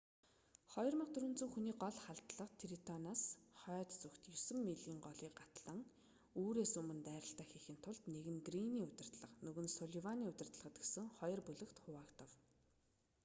2400 0.73 1.47
хүний 1.55 1.73
гол 1.81 1.95
халдлага 2.03 2.45
трентоноос 2.61 3.21
хойд 3.63 3.89
зүгт 4.03 4.23
есөн 4.35 4.59
милийн 4.69 4.97
голыг 5.05 5.33
гатлан 5.39 5.79
үүрээс 6.41 6.73
өмнө 6.79 6.99
дайралтаа 7.09 7.45
хийхийн 7.49 7.79
тулд 7.83 8.03
нэг 8.13 8.25
нь 8.33 8.43
грийний 8.47 8.83
удирдлагад 8.85 9.33
нөгөө 9.45 9.63
нь 9.65 9.75
сулливаны 9.77 10.23
удирдлагад 10.31 10.75
гэсэн 10.83 11.05
хоёр 11.17 11.39
бүлэгт 11.47 11.77
хуваагдав 11.83 12.29